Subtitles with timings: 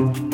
[0.00, 0.29] thank you.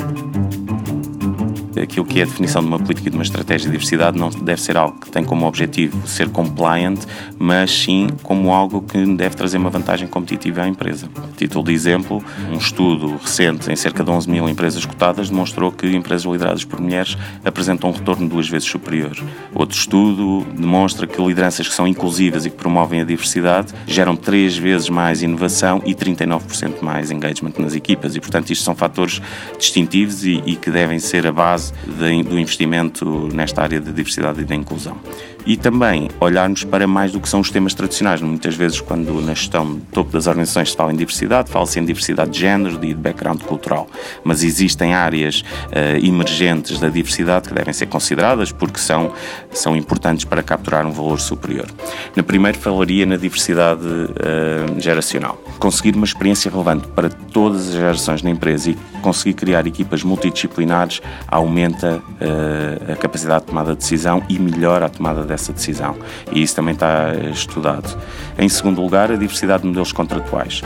[1.81, 4.29] Aquilo que é a definição de uma política e de uma estratégia de diversidade não
[4.29, 6.99] deve ser algo que tem como objetivo ser compliant,
[7.37, 11.09] mas sim como algo que deve trazer uma vantagem competitiva à empresa.
[11.17, 15.71] A título de exemplo, um estudo recente em cerca de 11 mil empresas cotadas demonstrou
[15.71, 19.15] que empresas lideradas por mulheres apresentam um retorno duas vezes superior.
[19.53, 24.57] Outro estudo demonstra que lideranças que são inclusivas e que promovem a diversidade geram três
[24.57, 29.21] vezes mais inovação e 39% mais engagement nas equipas e, portanto, isto são fatores
[29.57, 34.41] distintivos e, e que devem ser a base de, do investimento nesta área de diversidade
[34.41, 34.97] e da inclusão.
[35.45, 38.21] E também olharmos para mais do que são os temas tradicionais.
[38.21, 42.31] Muitas vezes, quando na gestão topo das organizações se fala em diversidade, fala-se em diversidade
[42.31, 43.87] de género e de background cultural.
[44.25, 49.13] Mas existem áreas uh, emergentes da diversidade que devem ser consideradas porque são,
[49.51, 51.67] são importantes para capturar um valor superior.
[52.13, 55.41] Na primeira, falaria na diversidade uh, geracional.
[55.59, 61.01] Conseguir uma experiência relevante para todas as gerações na empresa e conseguir criar equipas multidisciplinares
[61.27, 65.95] aumenta uh, a capacidade de tomada de decisão e melhora a tomada dessa decisão.
[66.31, 67.97] E isso também está estudado.
[68.37, 70.61] Em segundo lugar, a diversidade de modelos contratuais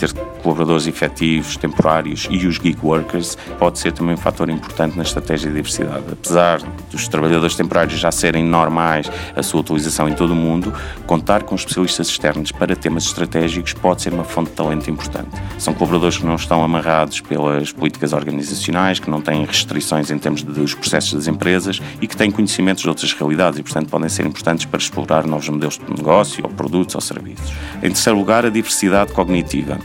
[0.00, 0.12] ter
[0.42, 5.48] colaboradores efetivos, temporários e os gig workers pode ser também um fator importante na estratégia
[5.48, 6.04] de diversidade.
[6.10, 10.72] Apesar dos trabalhadores temporários já serem normais a sua utilização em todo o mundo,
[11.06, 15.30] contar com especialistas externos para temas estratégicos pode ser uma fonte de talento importante.
[15.58, 20.42] São colaboradores que não estão amarrados pelas políticas organizacionais, que não têm restrições em termos
[20.42, 24.24] dos processos das empresas e que têm conhecimentos de outras realidades e, portanto, podem ser
[24.26, 27.52] importantes para explorar novos modelos de negócio, ou produtos ou serviços.
[27.78, 29.78] Em terceiro lugar, a diversidade cognitiva.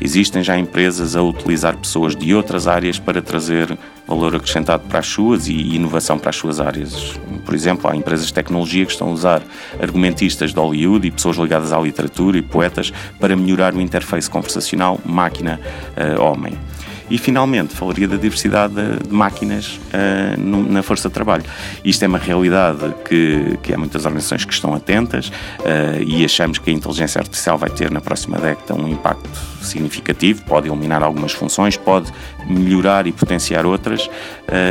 [0.00, 5.06] Existem já empresas a utilizar pessoas de outras áreas para trazer valor acrescentado para as
[5.06, 7.18] suas e inovação para as suas áreas.
[7.44, 9.42] Por exemplo, há empresas de tecnologia que estão a usar
[9.80, 15.00] argumentistas de Hollywood e pessoas ligadas à literatura e poetas para melhorar o interface conversacional
[15.04, 16.54] máquina-homem.
[16.54, 16.81] Uh,
[17.12, 21.44] e, finalmente, falaria da diversidade de, máquinas uh, na força de trabalho.
[21.84, 26.56] Isto é uma realidade que, que há muitas organizações que estão atentas uh, e achamos
[26.56, 29.28] que a inteligência artificial vai ter na próxima década um impacto
[29.60, 32.10] significativo, pode eliminar algumas funções, pode
[32.48, 34.10] melhorar e potenciar outras, uh,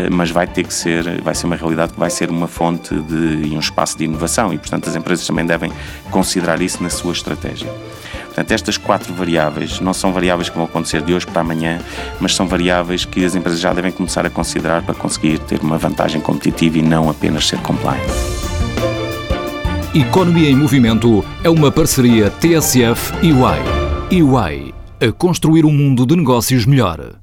[0.10, 3.50] mas vai ter que ser, vai ser uma realidade que vai ser uma fonte de,
[3.50, 5.72] e um espaço de inovação e, portanto, as empresas também devem
[6.10, 7.72] considerar isso na sua estratégia.
[8.32, 11.80] Portanto, estas quatro variáveis não são variáveis que vão acontecer de hoje para amanhã,
[12.20, 15.78] mas são variáveis que as empresas já devem começar a considerar para conseguir ter uma
[15.78, 18.02] vantagem competitiva e não apenas ser compliant.
[19.94, 24.24] Economia em Movimento é uma parceria TSF e UI.
[24.24, 27.21] UI, a construir um mundo de negócios melhor.